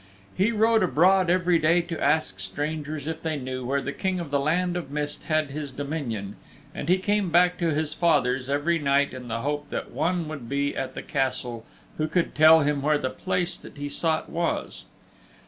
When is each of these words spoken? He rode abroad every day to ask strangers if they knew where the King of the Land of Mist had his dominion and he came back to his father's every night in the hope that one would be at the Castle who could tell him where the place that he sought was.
He 0.35 0.51
rode 0.51 0.81
abroad 0.81 1.29
every 1.29 1.59
day 1.59 1.81
to 1.81 2.03
ask 2.03 2.39
strangers 2.39 3.05
if 3.05 3.21
they 3.21 3.37
knew 3.37 3.63
where 3.63 3.83
the 3.83 3.93
King 3.93 4.19
of 4.19 4.31
the 4.31 4.39
Land 4.39 4.75
of 4.75 4.89
Mist 4.89 5.25
had 5.25 5.51
his 5.51 5.71
dominion 5.71 6.37
and 6.73 6.89
he 6.89 6.97
came 6.97 7.29
back 7.29 7.55
to 7.59 7.69
his 7.71 7.93
father's 7.93 8.49
every 8.49 8.79
night 8.79 9.13
in 9.13 9.27
the 9.27 9.41
hope 9.41 9.69
that 9.69 9.91
one 9.91 10.27
would 10.27 10.49
be 10.49 10.75
at 10.75 10.95
the 10.95 11.03
Castle 11.03 11.67
who 11.99 12.07
could 12.07 12.33
tell 12.33 12.61
him 12.61 12.81
where 12.81 12.97
the 12.97 13.11
place 13.11 13.55
that 13.57 13.77
he 13.77 13.89
sought 13.89 14.27
was. 14.27 14.85